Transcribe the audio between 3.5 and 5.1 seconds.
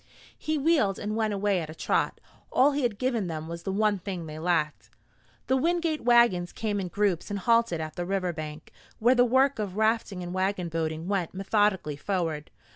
the one thing they lacked.